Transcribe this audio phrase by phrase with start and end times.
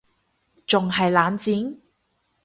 [0.65, 1.77] 仲係冷戰????？